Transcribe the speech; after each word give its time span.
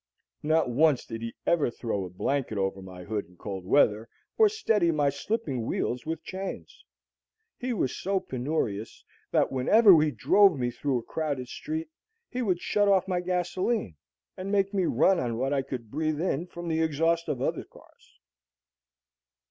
Not 0.41 0.67
once 0.67 1.05
did 1.05 1.21
he 1.21 1.35
ever 1.45 1.69
throw 1.69 2.05
a 2.05 2.09
blanket 2.09 2.57
over 2.57 2.81
my 2.81 3.03
hood 3.03 3.27
in 3.27 3.37
cold 3.37 3.65
weather 3.67 4.09
or 4.35 4.49
steady 4.49 4.89
my 4.89 5.11
slipping 5.11 5.63
wheels 5.63 6.07
with 6.07 6.23
chains. 6.23 6.83
He 7.59 7.71
was 7.71 7.95
so 7.95 8.19
penurious 8.19 9.03
that 9.29 9.51
whenever 9.51 10.01
he 10.01 10.09
drove 10.09 10.57
me 10.57 10.71
through 10.71 10.97
a 10.97 11.03
crowded 11.03 11.49
street, 11.49 11.91
he 12.31 12.41
would 12.41 12.61
shut 12.61 12.87
off 12.87 13.07
my 13.07 13.21
gasolene, 13.21 13.95
and 14.35 14.51
make 14.51 14.73
me 14.73 14.85
run 14.85 15.19
on 15.19 15.37
what 15.37 15.53
I 15.53 15.61
could 15.61 15.91
breathe 15.91 16.19
in 16.19 16.47
from 16.47 16.67
the 16.67 16.81
exhausts 16.81 17.27
of 17.27 17.39
other 17.39 17.63
cars. 17.63 18.19